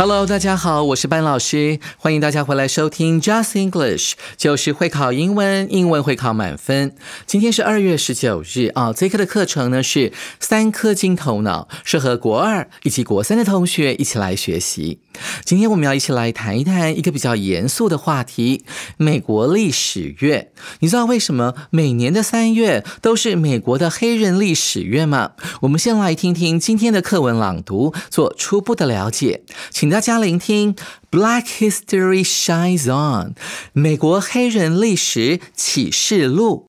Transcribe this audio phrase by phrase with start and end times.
[0.00, 6.94] Hello，大家好，我是班老师，欢迎大家回来收听 Just English，就是会考英文，英文会考满分。
[7.26, 15.00] 今天是二月十九日啊，这课的课程呢是三颗金头脑，适合国二以及国三的同学一起来学习。
[15.44, 18.64] 今天我们要一起来谈一谈一个比较严肃的话题——
[18.98, 20.52] 美国历史月。
[20.78, 25.32] 你知道为什么每年的三月都是美国的黑人历史月吗？
[25.62, 29.42] 我们先来听听今天的课文朗读，做初步的了解。
[29.72, 29.87] 请。
[29.87, 30.75] 请大家聆听《
[31.11, 33.35] Black History Shines On》
[33.73, 36.67] 美国黑人历史启示录。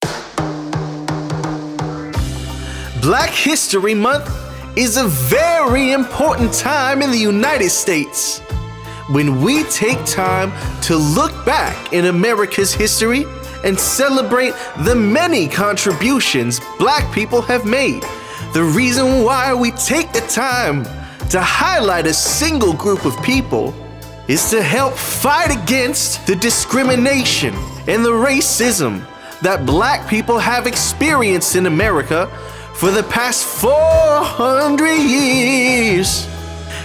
[3.01, 4.29] Black History Month
[4.77, 8.41] is a very important time in the United States.
[9.11, 13.27] When we take time to look back in America's history
[13.63, 14.55] and celebrate
[14.85, 18.03] the many contributions black people have made.
[18.53, 20.87] The reason why we take the time
[21.30, 23.74] to highlight a single group of people
[24.28, 27.54] is to help fight against the discrimination
[27.88, 29.06] and the racism
[29.42, 32.28] that black people have experienced in America
[32.74, 36.28] for the past 400 years.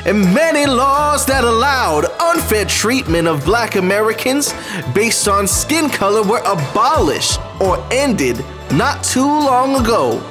[0.04, 4.52] And many laws that allowed unfair treatment of black Americans
[4.94, 10.22] based on skin color were abolished or ended not too long ago.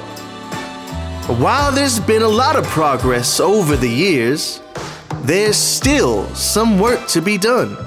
[1.26, 4.60] While there's been a lot of progress over the years,
[5.22, 7.78] there's still some work to be done.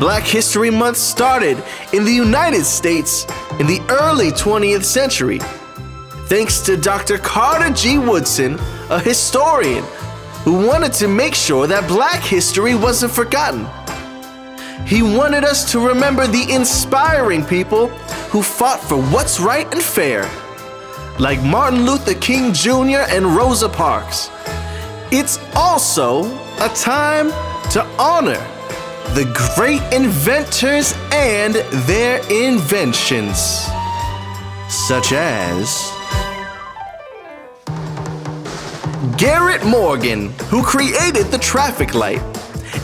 [0.00, 3.26] Black History Month started in the United States
[3.60, 5.38] in the early 20th century,
[6.26, 7.16] thanks to Dr.
[7.16, 7.96] Carter G.
[7.96, 8.58] Woodson,
[8.90, 9.84] a historian
[10.42, 13.68] who wanted to make sure that black history wasn't forgotten.
[14.84, 17.86] He wanted us to remember the inspiring people
[18.32, 20.28] who fought for what's right and fair
[21.20, 23.04] like Martin Luther King Jr.
[23.10, 24.30] and Rosa Parks.
[25.12, 26.24] It's also
[26.58, 27.28] a time
[27.72, 28.40] to honor
[29.14, 33.38] the great inventors and their inventions,
[34.68, 35.92] such as
[39.18, 42.22] Garrett Morgan, who created the traffic light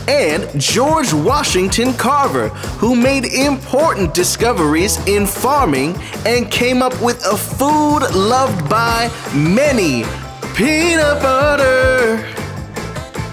[0.07, 5.95] and George Washington Carver, who made important discoveries in farming
[6.25, 10.03] and came up with a food loved by many
[10.55, 12.25] peanut butter.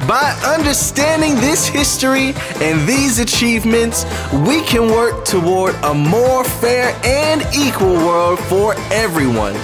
[0.07, 4.05] By understanding this history and these achievements,
[4.47, 9.55] we can work toward a more fair and equal world for everyone,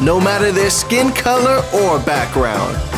[0.00, 2.91] no matter their skin color or background.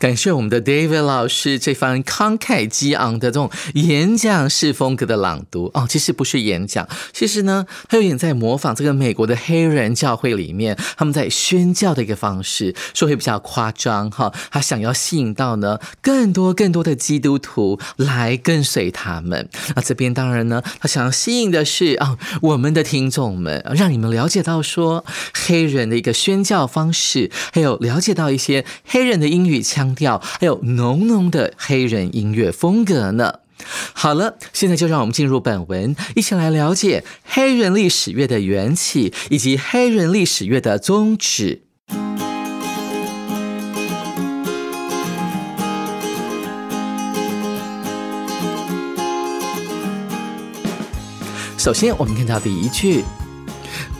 [0.00, 14.32] 感谢我们的 David 老师这番慷慨激昂的这种演讲式风格的朗读哦，其实不是演讲，其实呢，他有点在模仿这个美国的黑人教会里面他们在宣教的一个方式，说会比较夸张哈。
[14.50, 19.50] 他想要吸引到呢更多更多的基督徒来跟随他们。
[19.76, 29.89] 那这边当然呢，他想要吸引的是啊我们的听众们，让你们了解到说黑人的一个宣教方式，还有了解到一些黑人的英语腔。
[29.94, 33.40] 调还有浓浓的黑人音乐风格呢。
[33.92, 41.62] 好了，现在就让我们进入本文，一起来了解黑人历史乐的缘起以及黑人历史乐的宗旨。
[51.58, 53.04] 首先，我们看到第一句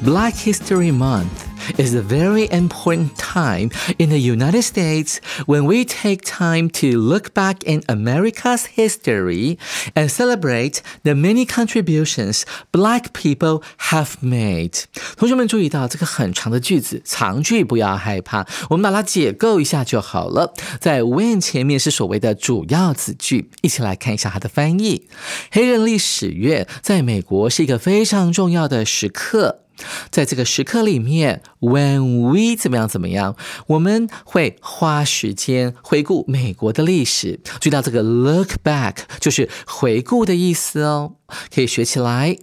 [0.03, 1.50] ：Black History Month。
[1.78, 7.64] is a very important time in the United States when we take time to look back
[7.66, 9.58] in America's history
[9.96, 14.84] and celebrate the many contributions Black people have made。
[15.18, 20.54] 同学们注意到这个很长的句子，长句不要害怕，我们把它解构一下就好了。
[20.80, 25.08] 在 when 前面是所谓的主要子句，一起来看一下它的翻译。
[25.52, 29.62] 黑人历史月在美国是一个非常重要的时刻。
[30.11, 33.37] 在这个时刻里面，when we 怎么样怎么样，
[33.69, 37.41] 我们会花时间回顾美国的历史。
[37.61, 41.13] 注意到这个 look back 就是回顾的意思哦。
[41.55, 42.37] 可以学起来。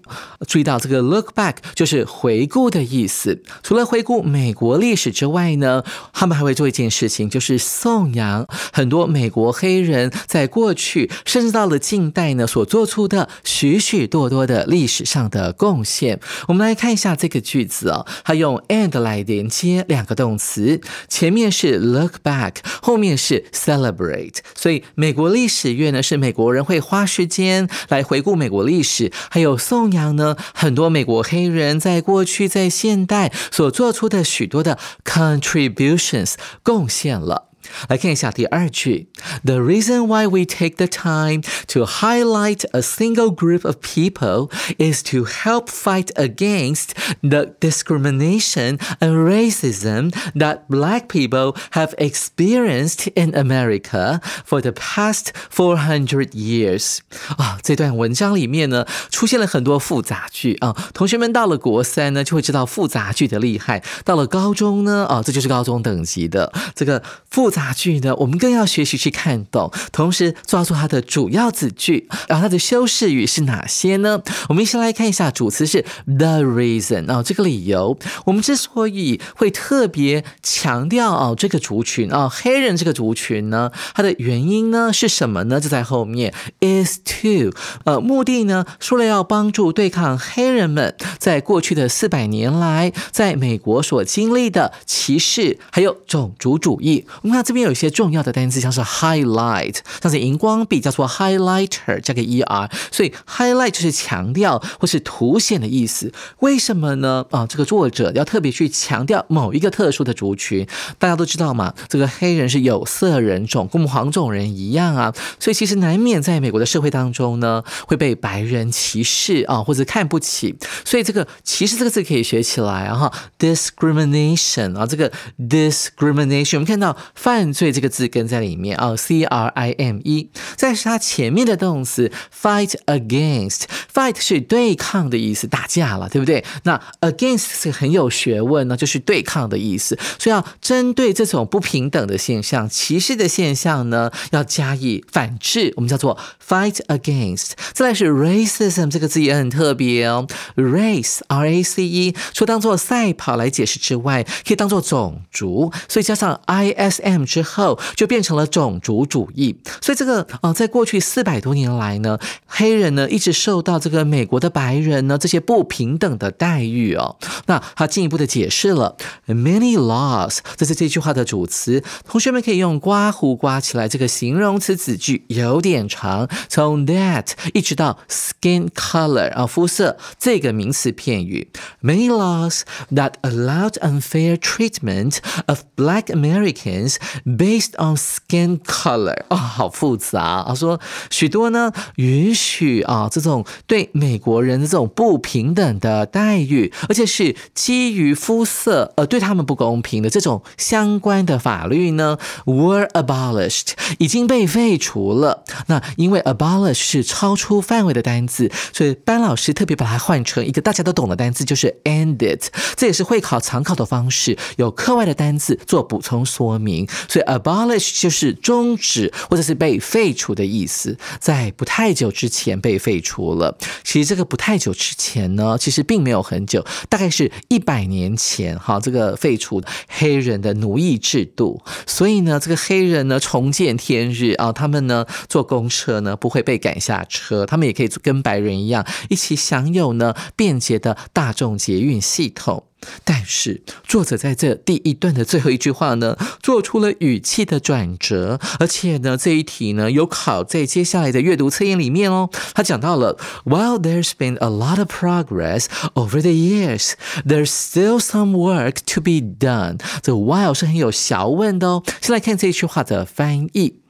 [0.47, 3.43] 注意到这个 look back 就是回顾的意思。
[3.61, 16.19] 除了回顾美国历史之外呢，他们还会做一件事情，就是颂扬很多美国黑人在过去甚至到了近代呢所做出的许许多多的历史上的贡献。
[16.47, 20.79] 我们来看一下这个句子哦，它用 and 来连接两个动词，
[21.09, 24.37] 前面是 look back，后面是 celebrate。
[24.55, 28.76] 所以美国历史月呢，是美国人会花时间来回顾美国历。
[28.77, 37.46] 历史还有颂扬呢，很多美国黑人在过去在现代所做出的许多的 contributions 贡献了。
[37.88, 39.08] 来看一下第二句，
[39.44, 45.24] The reason why we take the time to highlight a single group of people is to
[45.24, 46.88] help fight against
[47.20, 56.30] the discrimination and racism that black people have experienced in America for the past 400
[56.32, 56.98] years。
[57.36, 60.74] 啊，这段文章里面呢，出现了很多复杂句啊。
[60.92, 67.52] 同学们到了国三呢，就会知道复杂句的厉害；到了高中呢，啊，这就是高中等级的这个复。
[67.57, 74.21] 杂句呢，我们更要学习去看懂，同时抓住它的主要子句，然后它的修饰语是哪些呢？
[74.48, 77.98] 我们一起来看一下，主词是 the reason 哦，这个理由。
[78.25, 85.59] 我们之所以会特别强调哦，这个族群哦，黑人这个族群呢，它的原因呢是什么呢？
[85.59, 87.51] 就在后面 is to，
[87.86, 97.04] 呃，目的呢，说了要帮助对抗黑人们在过去的四百年来在美国所经历的歧视还有种族主义。
[97.24, 97.46] 我们看。
[97.47, 106.11] 这边有一些重要的单词，像是 highlight，像是荧光笔叫做 highlighter，加个 er，所以 highlight 就是强调或是凸显的意思。
[106.39, 107.25] 为什么呢？
[107.31, 110.67] 啊，这个作者要特别去强调某一个特殊的族群。
[110.99, 120.53] 大家都知道嘛，这个黑人是有色人种，跟我们黄种人一样啊，所以其实难免在美国的社会当中呢，会被白人歧视啊，或者看不起。
[120.83, 127.36] 所以这个歧视这个字可以学起来啊，哈，discrimination 啊，这个 discrimination，我们看到发。
[127.37, 136.43] 犯罪这个字根在里面啊，c r i m e，再是它前面的动词 fight against，fight 是对抗的意思，打架了，对不对？
[136.63, 147.51] 那 against 是很有学问呢，就是对抗的意思，所以要针对这种不平等的现象、歧视的现象呢，要加以反制，我们叫做 fight against。
[147.73, 150.25] 再来是 racism 这个字也很特别哦
[150.55, 157.16] ，race r a c e，除当做赛跑来解释之外，可以当做种族，所以加上 i s m。
[157.25, 167.17] 之后就变成了种族主义，所以这个呃，在过去四百多年来呢，黑人呢一直受到这个美国的白人呢这些不平等的待遇哦。
[167.45, 168.95] 那他进一步的解释了
[169.27, 171.83] many laws，这是这句话的主词。
[172.07, 181.49] 同学们可以用刮胡刮起来，这个形容词子句有点长，从 that 一直到 skin color 啊肤色这个名词片语。
[181.81, 182.61] Many laws
[182.91, 186.95] that allowed unfair treatment of black Americans
[187.25, 190.56] Based on skin color 啊，好复杂啊！
[190.56, 205.44] 说许多呢允许啊这种对美国人的这种不平等的待遇，而且是基于肤色呃对他们不公平的这种相关的法律呢，were abolished 已经被废除了。
[205.68, 212.47] 那因为 abolish 是超出范围的单字，所以班老师特别把它换成一个大家都懂的单字，就是 ended。
[212.76, 216.87] 这也是会考常考的方式，有课外的单字做补充说明。
[217.07, 223.57] 所以 abolish 就是终止或者是被废除的意思，在不太久之前被废除了。
[223.83, 231.61] 其实这个不太久之前呢，其实并没有很久，大概是一百年前哈，这个废除黑人的奴役制度。
[231.85, 242.66] 所以呢，这个黑人呢重见天日啊，他们呢坐公车呢不会被赶下车，他们也可以跟白人一样一起享有呢便捷的大众捷运系统。
[243.03, 252.29] 但是作者在这第一段的最后一句话呢，做出了语气的转折，而且呢，这一题呢有考在接下来的阅读测验里面哦。
[252.53, 256.93] 他讲到了，While there's been a lot of progress over the years,
[257.25, 259.79] there's still some work to be done。
[260.01, 261.83] 这 while 是很有学问的哦。
[262.01, 263.86] 先来看这一句话的翻译。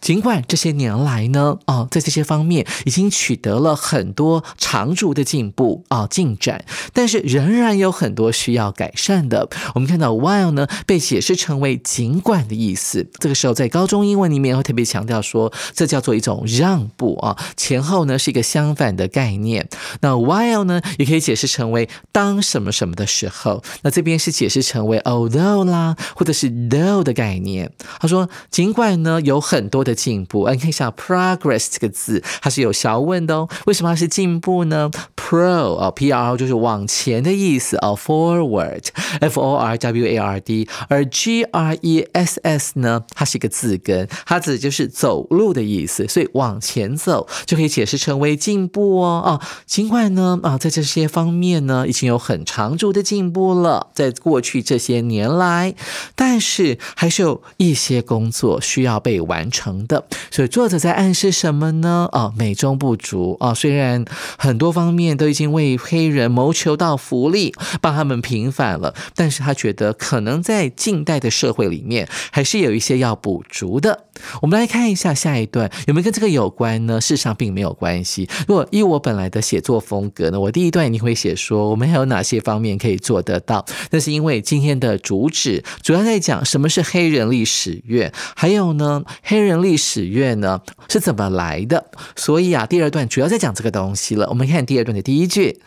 [0.00, 9.48] 尽管这些年来呢，哦，在这些方面已经取得了很多长足的进步啊进展，但是仍然有很多需要改善的。
[9.74, 19.68] 我们看到 while 呢被解释成为尽管的意思，这个时候在高中英文里面会特别强调说，这叫做一种让步啊，前后呢是一个相反的概念。
[20.00, 27.72] 那 while 呢也可以解释成为当什么什么的时候，那这边是解释成为 although 啦，或者是 though 的概念。
[28.00, 33.48] 他说，尽管呢有很多的进步，哎，你看一下 progress 这个字，它是有小问的哦。
[33.66, 49.22] 为什么它是进步呢？pro 啊，p r 就是往前的意思啊，forward，f o r w a r d，而 g r e s s 呢，它是一个字根，它指就是走路的意思，所以往前走就可以解释成为进步哦。
[49.24, 55.74] 啊，尽管呢啊，在这些方面呢，已经有很长足的进步了，在过去这些年来，
[56.14, 60.04] 但是还是有一些工作需要被完成成的。
[60.30, 62.08] 所以作者在暗示什么呢？
[62.12, 63.52] 啊，美中不足啊。
[63.52, 64.04] 虽然
[64.38, 74.04] 很多方面都已经为黑人谋求到福利，帮他们平反了，但是他觉得可能在近代的社会里面，还是有一些要补足的。
[74.42, 77.00] 我们来看一下下一段有没有跟这个有关呢？
[77.00, 78.28] 事实上并没有关系。
[78.46, 83.64] 如果依我本来的写作风格呢，我第一段一定会写说我们还有哪些方面可以做得到。
[83.90, 91.85] 那是因为今天的主旨主要在讲什么是黑人历史月，还有呢，黑人 历史月呢是怎么来的。
[92.15, 94.27] 所以啊，第二段主要在讲这个东西了。
[94.29, 95.59] 我们看第二段的第一句：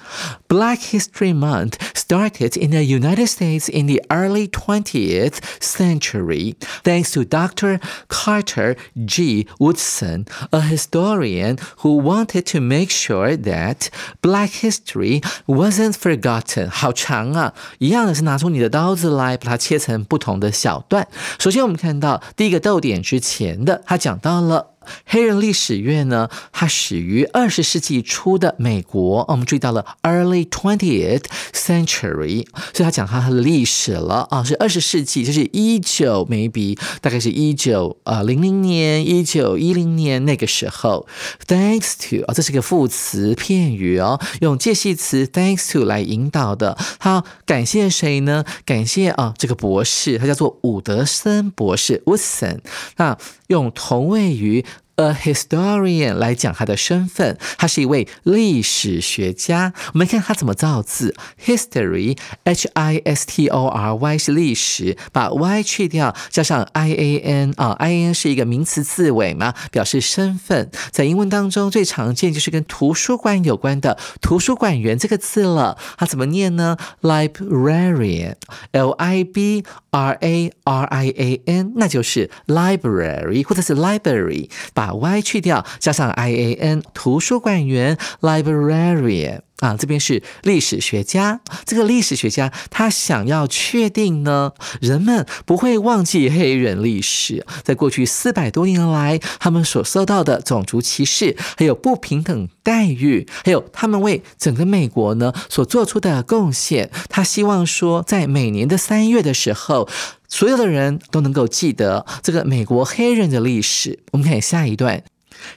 [0.49, 6.55] Black History Month started in the United States in the early 20th century,
[6.85, 7.81] thanks to Dr.
[8.09, 9.49] Carter G.
[9.59, 13.89] Woodson, a historian who wanted to make sure that
[14.21, 16.69] Black history wasn't forgotten。
[16.71, 17.55] 好长啊！
[17.79, 21.09] 一样的是拿出你的刀子来，把它切成不同的小段。
[21.39, 24.71] 首先，我们看到第一个逗点之前 的，他讲到了。
[25.06, 29.26] 黑人历史月呢，它始于二十世纪初的美国。
[29.28, 31.24] 我们注意到了 early twentieth
[31.54, 41.08] century，所以他讲它的历史了啊，是二十世纪，就是一九 maybe 大概是一九呃零零年、一九一零年那个时候。
[41.46, 46.78] Thanks to 啊，这是个副词片语哦，用介系词 thanks to 来引导的。
[47.00, 48.44] 好，感谢谁呢？
[48.66, 52.60] 感谢啊，这个博士，他叫做伍德森博士 Woodson。
[52.98, 54.66] 那用同位语。
[55.02, 59.74] A historian 来讲他的身份，他是一位历史学家。
[59.94, 68.14] 我们看他怎么造字，history，h i s t o r y 是历史，把 y 去掉，加上 i a n 啊，i a n
[68.14, 70.70] 是一个名词字尾嘛，表示身份。
[70.92, 75.80] 在英文当中最常见就是跟图书馆有关的图书馆员这个字了。
[75.98, 84.91] 它怎么念呢？librarian，l i b r a r i a n，那就是 library 或者是 library，把。
[84.96, 91.40] Y 去掉，加上 i a n，图书馆员 librarian 啊，这边是历史学家。
[91.66, 94.52] 这个历史学家他想要确定呢，
[94.82, 106.92] 人们不会忘记黑人历史，在过去四百多年来，他们所受到的种族歧视，还有不平等待遇，还有他们为整个美国呢所做出的贡献。
[107.08, 109.88] 他希望说，在每年的三月的时候。
[110.34, 114.00] 所有的人都能够记得这个美国黑人的历史。
[114.14, 115.04] 我们看下一段。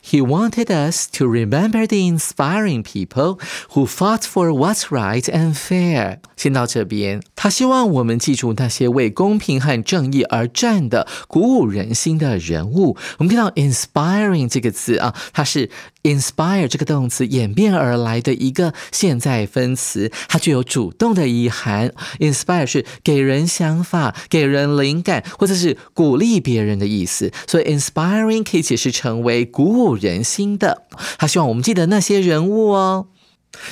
[0.03, 3.38] He wanted us to remember the inspiring people
[3.75, 6.19] who fought for what's right and fair。
[6.37, 12.97] 先到这边，他希望我们记住那些为公平和正义而战的、鼓舞人心的人物。
[13.19, 15.71] 我们看到 “inspiring” 这个词啊，它是。
[16.05, 21.93] Inspire 这个动词演变而来的一个现在分词，它具有主动的意涵。
[22.21, 27.33] inspire 是给人想法、给人灵感，或者是鼓励别人的意思。
[27.47, 30.83] 所以 inspiring 可以解释成为鼓舞人心的。
[31.19, 33.09] 他希望我们记得那些人物哦。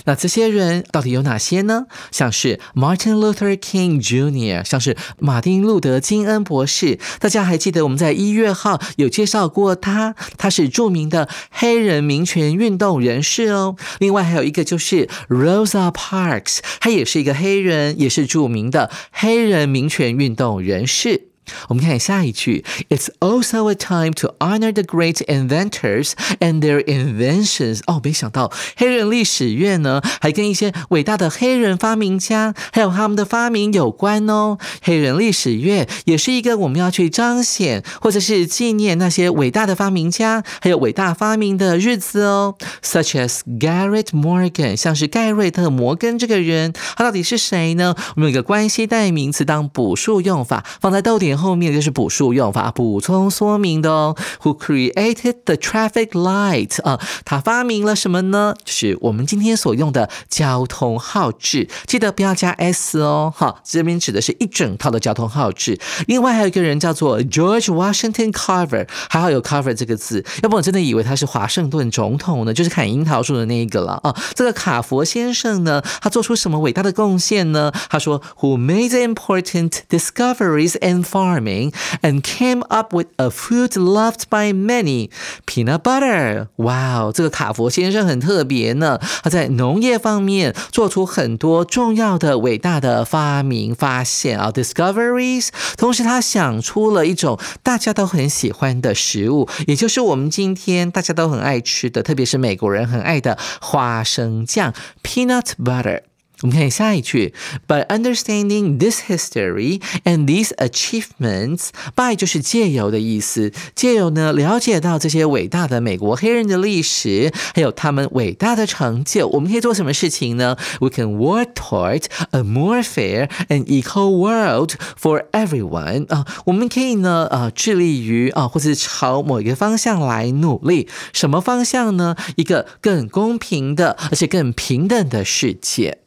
[0.05, 1.87] 那这些人到底有哪些呢？
[2.11, 6.99] 像是 Martin Luther King Jr.，像是马丁路德金恩博士。
[7.19, 13.77] 大家还记得我们在一月号有介绍过他，他是著名的黑人民权运动人士哦。
[13.99, 21.32] 另外还有一个就是 Rosa Parks，他也是一个黑人，也是著名的黑人民权运动人士。
[21.69, 27.81] 我们看下一句，It's also a time to honor the great inventors and their inventions。
[27.87, 34.59] 哦，没想到黑人历史月呢，还跟一些伟大的黑人发明家还有他们的发明有关哦。
[34.83, 42.55] 黑人历史月也是一个我们要去彰显或者是纪念那些伟大的发明家还有伟大发明的日子哦。
[42.83, 47.95] Such as Garrett Morgan，像是盖瑞特·摩根这个人，他到底是谁呢？
[48.15, 51.32] 我们有一个关系代名词当补数用法，放在逗点。
[51.37, 54.17] 后面就是补述用法，补充说明的哦。
[54.43, 56.83] Who created the traffic light？
[56.83, 58.55] 啊，他发明了什么呢？
[58.65, 63.33] 就是我们今天所用的交通号志，记得不要加 s 哦。
[63.37, 65.79] 哈，这边指的是一整套的交通号志。
[66.07, 74.15] 另外还有一个人叫做 George Washington Carver，还好有 Carver 这个字，要不我真的以为他是华盛顿总统呢，就是砍樱桃树的那一个了啊。
[74.35, 77.73] 这个卡佛先生呢，他做出什么伟大的贡献呢？
[77.89, 85.11] 他说，Who made the important discoveries and farming and came up with a food loved by many,
[85.47, 86.49] peanut butter。
[86.57, 95.49] 哇哦，这个卡佛先生很特别呢，他在农业方面做出很多重要的、伟大的发明发现啊，discoveries。
[95.77, 106.12] 同时，他想出了一种大家都很喜欢的食物，也就是我们今天大家都很爱吃的，特别是美国人很爱的花生酱 （peanut butter）。
[106.42, 107.34] 我们看下一句，
[107.66, 120.56] By understanding this history and these achievements，by 就是借由的意思，借由呢了解到这些伟大的美国黑人的历史，还有他们伟大的成就，我们可以做什么事情呢？
[120.80, 126.06] We can work toward a more fair and equal world for everyone。
[126.14, 130.88] 啊，我们可以呢，呃，致力于啊，或者朝某一个方向来努力。
[131.14, 132.16] 什么方向呢？
[132.36, 135.98] 一个更公平的，而且更平等的世界。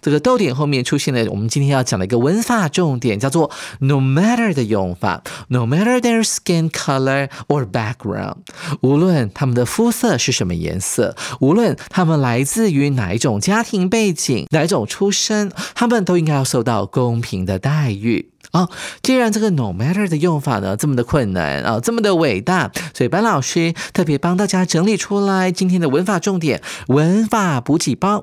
[0.00, 3.50] 这个逗点后面出现了我们今天要讲的一个文法重点，叫做
[3.80, 5.22] no matter 的用法。
[5.48, 8.36] No matter their skin color or background，
[8.80, 18.30] 无论他们的肤色是什么颜色，无论他们来自于哪一种家庭背景、哪一种出身，他们都应该要受到公平的待遇。
[18.50, 18.68] 啊，
[19.02, 28.22] 既然这个 no matter 的用法呢这么的困难啊，这么的伟大，所以班老师特别帮大家整理出来今天的文法重点文法补给包。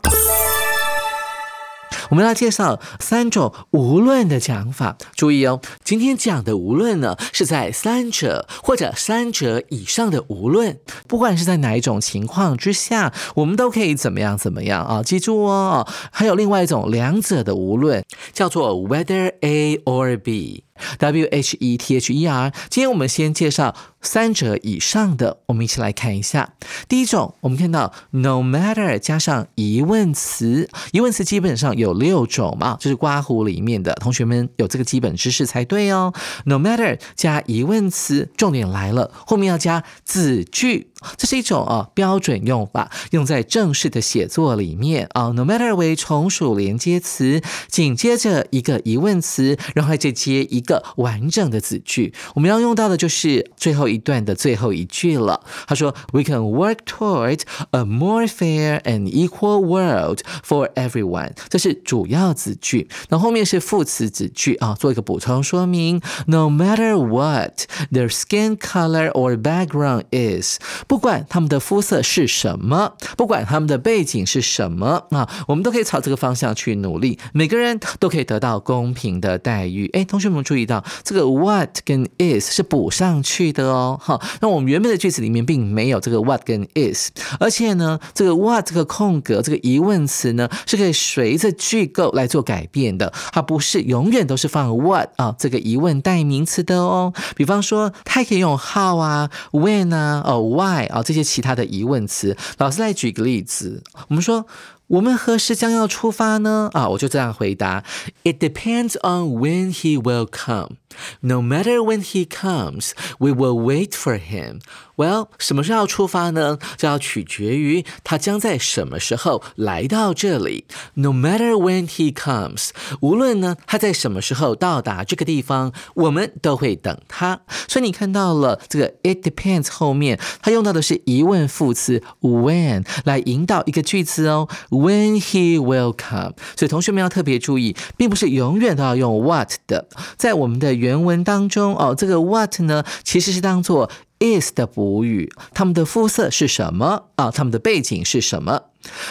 [2.09, 15.03] 我们来介绍三种无论的讲法，注意哦，今天讲的无论呢，是在三者或者三者以上的无论，不管是在哪一种情况之下，我们都可以怎么样怎么样啊？
[15.03, 20.63] 记住哦，还有另外一种两者的无论，叫做 whether A or B。
[20.97, 26.53] W H E T H E R，今天我们先介绍三者以上的，我们一起来看一下。
[26.87, 36.13] 第一种，我们看到 no matter 加上疑问词，疑问词基本上有六种嘛，就是刮胡里面的同学们有这个基本知识才对哦。
[36.45, 40.88] no matter 加疑问词，重点来了，后面要加子句。
[41.17, 45.29] 这是一种啊标准用法，用在正式的写作里面啊。
[45.29, 52.13] No matter 为从属连接词，紧接着一个疑问词，然后再接一个完整的子句。
[52.35, 55.41] 我们要用到的就是最后一段的最后一句了。
[55.67, 66.01] 他说：“We can work toward a more fair and equal world for everyone。”这是主要子句，那后面是副词子句啊，做一个补充说明。
[66.27, 70.59] No matter what their skin color or background is。
[70.89, 77.19] 不管他们的肤色是什么，不管他们的背景是什么啊，我们都可以朝这个方向去努力。
[77.31, 79.87] 每个人都可以得到公平的待遇。
[79.93, 83.99] 哎，同学们注意到这个 what 跟 is 是补上去的哦。
[84.01, 97.13] 哈，那我们原本的句子里面并没有这个 what 跟 is，而且呢，这个 what 这个空格这个疑问词呢是可以随着句构来做改变的，它不是永远都是放 what 啊这个疑问代名词的哦。
[97.35, 100.78] 比方说，它可以用 how 啊，when 啊，哦 why。
[100.87, 103.83] 啊，这些其他的疑问词，老师来举个例子。
[104.07, 104.45] 我们说，
[104.87, 106.69] 我们何时将要出发呢？
[106.73, 107.83] 啊，我就这样回答
[108.23, 110.77] ：It depends on when he will come.
[111.21, 114.61] No matter when he comes, we will wait for him.
[114.99, 116.59] Well，什么时候出发呢？
[116.75, 120.65] 就要取决于他将在什么时候来到这里。
[120.95, 127.39] No matter when he comes，无论呢他在什么时候到达这个地方，我们都会等他。
[127.69, 134.49] 所以你看到了这个 it depends 后面，它用到的是疑问副词 when 来引导一个句子哦。
[134.69, 139.87] When he will come，所以同学们要特别注意，并不是永远都要用 what 的。
[140.17, 147.31] 在我们的原文当中哦，这个 what 呢其实是当做 is 的补语，他们的肤色是什么啊？
[147.31, 148.63] 他们的背景是什么？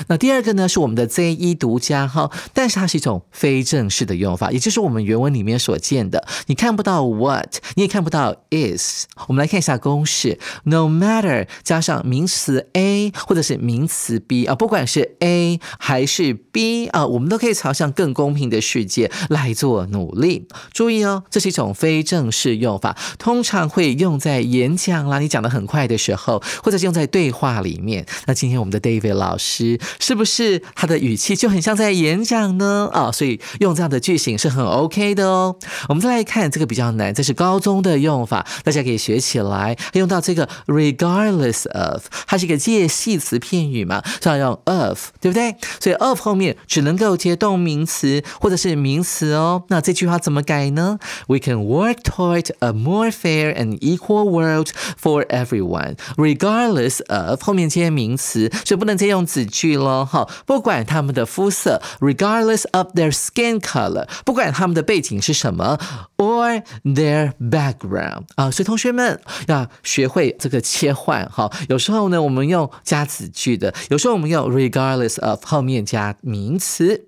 [0.09, 9.05] 那第二个呢，是我们的 Z 一独家哈，但是它是一种非正式的用法，也就是我们原文里面所见的，你看不到 what，你也看不到 is。
[9.27, 20.49] 我们来看一下公式：no matter 加上名词 A 或者是名词 B 啊，不管是 A 还是 B 啊，我们都可以朝向更公平的世界来做努力。
[20.73, 28.07] 注意哦，这是一种非正式用法，通常会用在演讲啦，你讲的很快的时候，或者是用在对话里面。
[28.27, 29.58] 那今天我们的 David 老师。
[29.59, 32.89] 时，是不是他的语气就很像在演讲呢？
[32.93, 35.57] 啊，所以用这样的句型是很 OK 的哦。
[35.89, 39.77] 我们再来看这个比较难，这是高中的用法，大家可以学起来。
[39.95, 45.57] 用到这个 regardless of，它是一个介系词片语嘛，所以要用 of，对不对？
[45.81, 49.65] 所以 of 后面只能够接动名词或者是名词哦。
[49.69, 54.69] 那这句话怎么改呢？We can work toward a more fair and equal world
[55.01, 60.29] for everyone, regardless of 后面接名词，所以不能再用子去了哈。
[60.47, 65.79] 不管他们的肤色，regardless of their skin color，不管他们的背景是什么
[66.17, 68.51] ，or their background 啊。
[68.51, 71.51] 所以同学们要学会这个切换哈。
[71.69, 77.08] 有时候呢，我们用加子句的，有时候我们用 regardless of 后面加名词。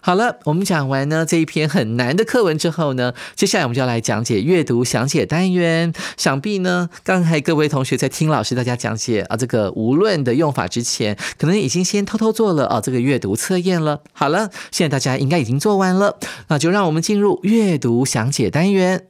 [0.00, 5.92] 好了，我们讲完呢这一篇很难的课文之后呢，接下来我们就要来讲解阅读详解单元。
[6.16, 14.02] 想必呢，刚才各位同学在听老师大家讲解啊这个无论的用法之前，可能已经先偷偷做了啊这个阅读测验了。
[14.12, 19.06] 好了，现在大家应该已经做完了，那就让我们进入阅读详解单元。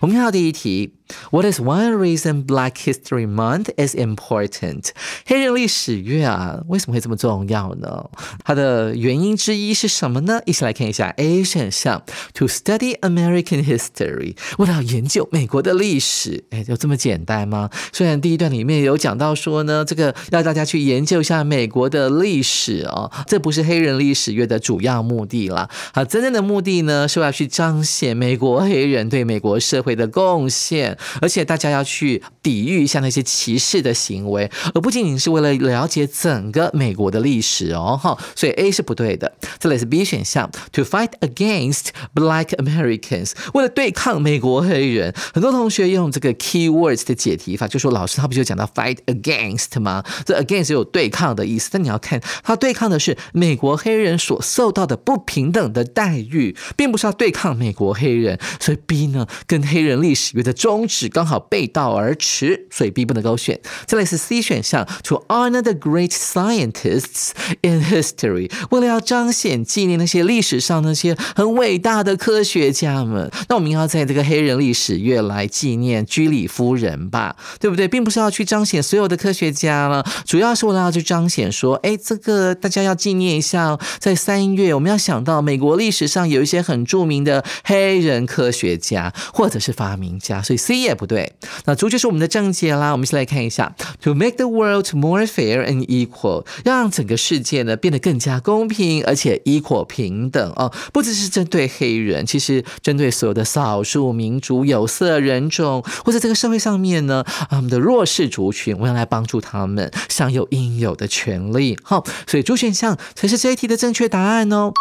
[0.00, 0.99] 我们看到第一题。
[1.30, 4.90] What is one reason Black History Month is important？
[5.26, 8.10] 黑人历史月啊，为什么会这么重要呢？
[8.44, 10.40] 它的原因之一是什么呢？
[10.46, 12.02] 一起来看一下 A 选项
[12.34, 16.44] ：To study American history，为了研究美国的历史。
[16.50, 17.70] 哎，就这么简单吗？
[17.92, 25.68] 虽然第一段里面有讲到说呢，这个要大家去研究一下美国的历史哦，这不是黑人历史月的主要目的啦。
[25.92, 30.96] 好，真正的目的呢，是要去彰显美国黑人对美国社会的贡献。
[31.20, 39.32] 而且大家要去抵御一下那些歧视的行为，而不仅仅是为了了解整个美国的历史哦，哈，所以 A 是不对的。
[39.58, 45.14] 这里是 B 选项，To fight against Black Americans，为了对抗美国黑人。
[45.32, 50.04] 很多同学用这个 keywords 的解题法，就说老师他不就讲到 fight against 吗？
[50.24, 58.38] 这 against 有对抗的意思，但你要看他对抗的是美国黑人所受到的不平等的待遇，并不是要对抗美国黑人。
[58.58, 63.58] 所以 B 呢，跟黑人历史有的中是刚好背道而驰，所以 B 不能够选。
[63.86, 67.30] 再来是 C 选项，To honor the great scientists
[67.62, 77.86] in history，为了要彰显纪念那些历史上那些很伟大的科学家们，那我们要在这个黑人历史月来纪念居里夫人吧，对不对？
[77.86, 91.32] 并不是要去彰显所有的科学家了，主要是为了要去彰显说，哎，这个大家要纪念一下，在三月我们要想到美国历史上有一些很著名的黑人科学家或者是发明家，所以 C 也不对。
[91.64, 92.92] 那主就是我们的正解啦。
[92.92, 111.78] 我们先来看一下，To make the world more fair and equal，让整个世界呢变得更加公平而且 equal 平等哦，不只是针对黑人，其实针对所有的少数民族、有色人种，或者这个社会上面呢，我们的弱势族群，我要来帮助他们享有应有的权利。
[111.82, 114.72] 好，所以主选项才是这一题的正确答案哦。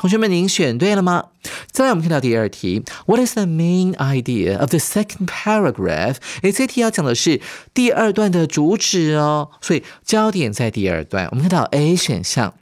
[0.00, 1.24] 同学们，您选对了吗？
[1.70, 6.16] 再来，我们看到第二题，What is the main idea of the second paragraph？
[6.42, 7.40] 诶，这题要讲的是
[7.72, 11.26] 第二段的主旨哦，所以焦点在第二段。
[11.30, 12.54] 我们看到 A 选项。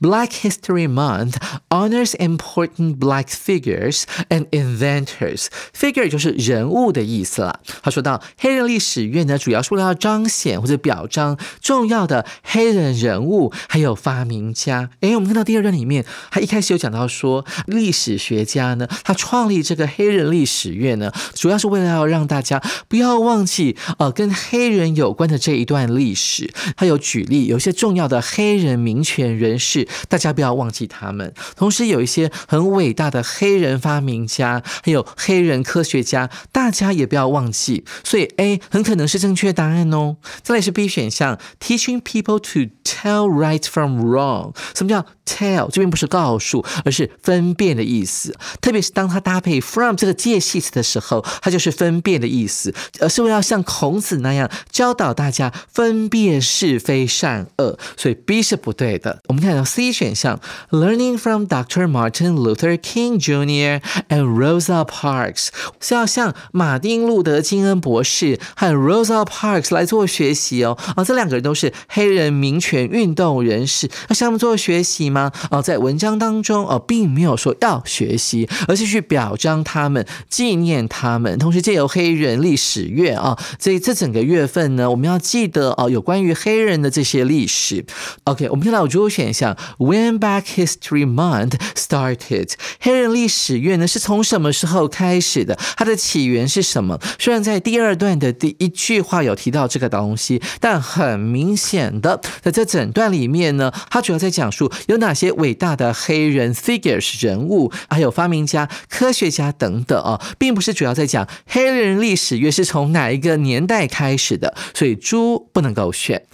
[0.00, 1.36] Black History Month
[1.68, 5.46] honors important black figures and inventors.
[5.72, 7.60] Figure 就是人物的意思了。
[7.82, 14.90] 他说到黑人历史月呢，主要是为了要彰显或者表彰重要的黑人人物，还有发明家。
[15.00, 26.52] 诶，我们看到第二段里面，他一开始有讲到说，历史学家呢，他创立这个黑人历史月呢，主要是为了要让大家不要忘记呃跟黑人有关的这一段历史。
[26.76, 29.53] 他有举例，有一些重要的黑人民权人。
[29.58, 31.32] 是，大家不要忘记他们。
[31.56, 37.84] 同时，有一些很伟大的黑人发明家，还有黑人科学家，大家也不要忘记。
[38.02, 40.16] 所以 A 很可能是正确答案哦。
[40.42, 44.54] 再来是 B 选项，Teaching people to tell right from wrong。
[44.74, 45.68] 什么叫 tell？
[45.70, 48.34] 这边不是告诉，而是分辨的意思。
[48.60, 57.78] 特别是当它搭配 from 这个介系词的时候，它就是分辨的意思，而是为了像孔子那样教导大家分辨是非善恶。
[57.96, 59.20] 所以 B 是不对的。
[59.28, 59.44] 我们。
[59.44, 61.86] 看到 C 选项，Learning from Dr.
[61.86, 63.82] Martin Luther King Jr.
[64.08, 65.48] and Rosa Parks
[65.80, 70.78] 是要向马丁路德金恩博士和 Rosa Parks 来做学习哦。
[70.96, 75.30] 啊，这两个人都是黑人民权运动人士，要向他们做学习吗？
[75.52, 87.86] 哦，在文章当中哦，并没有说要学习，而是去表彰他们、纪念他们，同时借由黑人历史月啊，这这整个月份呢，我们要记得哦，有关于黑人的这些历史。
[88.24, 95.56] OK，我们看到主选项，When Black History Month started，黑人历史月呢是从什么时候开始的？
[95.76, 96.98] 它的起源是什么？
[97.18, 116.24] 虽然在第二段的第一句话有提到这个东西，但很明显的，在这整段里面呢，它主要在讲述有哪些伟大的黑人 figures 人物，还有发明家、科学家等等啊，并不是主要在讲黑人历史月是从哪一个年代开始的，所以猪不能够选，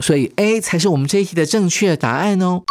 [0.00, 2.62] 所以 A 才是我们这一题的正确答案哦。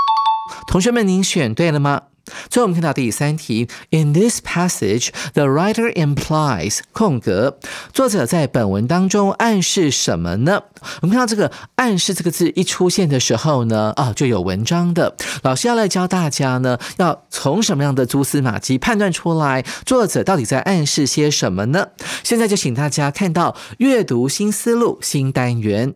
[0.68, 2.04] 同学们，您选对了吗？
[2.50, 7.58] 最后我们看到第三题，In this passage, the writer implies 空格，
[7.92, 10.64] 作者在本文当中暗示什么呢？
[11.02, 21.90] 我们看到这个暗示这个字一出现的时候呢，啊，就有文章的老师要来教大家呢，要从什么样的蛛丝马迹判断出来作者到底在暗示些什么呢？
[22.24, 25.94] 现在就请大家看到阅读新思路新单元。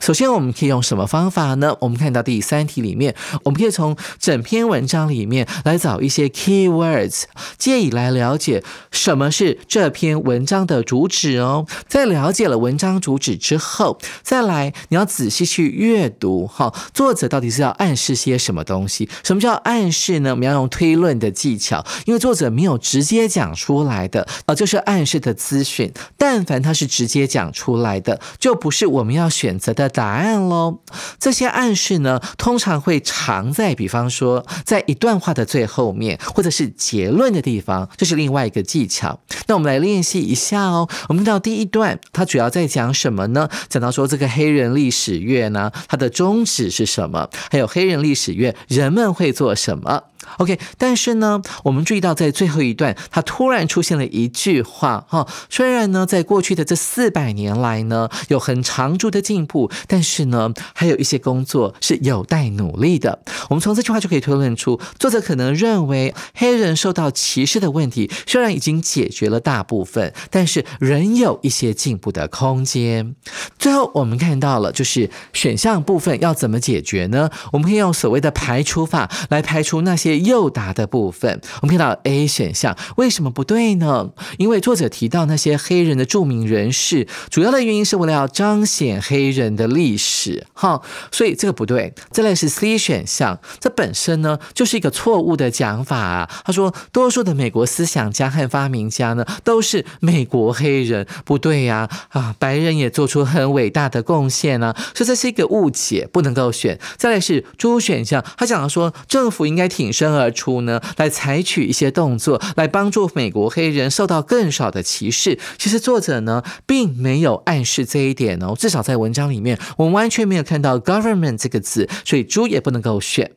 [0.00, 1.76] 首先，我们可以用什么方法呢？
[1.80, 7.22] 我们看到第三题里面，我们可以从整篇文章里面来找一些 key words，
[7.56, 11.66] 借以来了解什么是这篇文章的主旨哦。
[11.88, 19.08] 在了解了文章主旨之后，再来你要仔细去阅读哈，作者到底是要暗示些什么东西？
[19.22, 20.30] 什么叫暗示呢？
[20.30, 25.92] 我们要用推论的技巧，因为作者没有直接讲出来的啊，就是暗示的资讯。
[26.18, 29.83] 但凡他是直接讲出来的，就不是我们要选择的。
[29.88, 30.80] 答案喽，
[31.18, 39.18] 这些暗示呢，通常会藏在，比方说，在一段话的最后面，或者是结论的地方，这是另外一个技巧。
[39.46, 40.88] 那我们来练习一下哦。
[41.08, 43.48] 我们到第一段，它主要在讲什么呢？
[43.68, 47.28] 讲到说这个黑人历史月呢，它的宗旨是什么？
[47.50, 50.04] 还有黑人历史月人们会做什么
[50.38, 55.26] ？OK，但是呢，我们注意到在最后一段，它突然出现了一句话哈。
[55.50, 63.20] 虽然呢，在过去的这四百年来呢，有很长足的进步，但是呢，还有一些工作是有待努力的。
[63.48, 73.14] 我们从这句话就可以推论出，作者可能认为黑人受到歧视的问题虽然已经解决了大部分，但是仍有一些进步的空间。
[73.58, 77.30] 最后我们看到了，就是选项部分要怎么解决呢？
[77.52, 80.13] 我们可以用所谓的排除法来排除那些。
[80.18, 84.10] 诱答的部分，我们看到 A 选项为什么不对呢？
[84.38, 91.92] 因为作者提到那些黑人的著名人士，主要的原因是为了要彰显黑人的历史，哈，所以这个不对。
[92.10, 96.30] 再来是 C 选项，这本身呢就是一个错误的讲法啊。
[96.44, 106.78] 他说，多数的美国思想家和发明家呢都是美国黑人，不对呀，啊，白人也做出很伟大的贡献呢，所以这是一个误解，不能够选。
[106.96, 110.03] 再来是 D 选项，他讲说政府应该挺身。
[110.12, 115.38] 而出呢，来采取一些动作，来帮助美国黑人受到更少的歧视。
[115.56, 123.30] 其实作者呢，并没有暗示这一点哦，至少在文章里面，我们完全没有看到 government 这个字，所以猪也不能够选。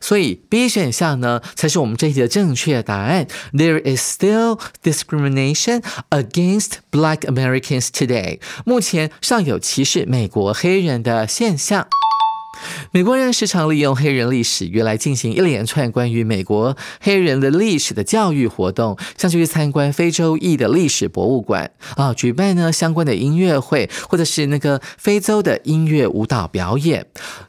[0.00, 3.26] 所以 B 选项呢，才是我们这一题的正确答案。
[3.52, 8.40] There is still discrimination against Black Americans today。
[8.64, 11.86] 目前尚有歧视美国黑人的现象。
[12.92, 27.06] 美国人时常利用黑人历史月来进行一连串关于美国黑人的历史的教育活动，像去参观非洲裔的历史博物馆啊，举办呢相关的音乐会，或者是那个非洲的音乐舞蹈表演，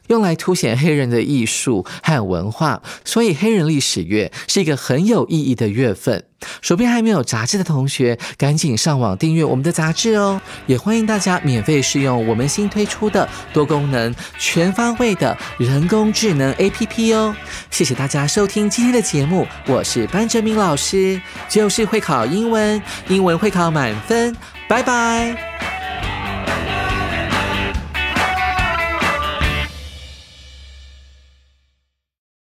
[0.08, 2.82] 用来凸显黑人的艺术和文化。
[3.04, 6.24] 所以，黑人历史月是一个很有意义的月份。
[6.60, 10.40] 手边还没有杂志的同学，赶紧上网订阅我们的杂志哦！
[10.66, 17.34] 也欢迎大家免费试用我们新推出的多功能、全方位的人工智能 APP 哦！
[17.70, 24.36] 谢谢大家收听今天的节目，我是班哲明老师，就是会考英文，英文会考满分，
[24.68, 25.36] 拜拜。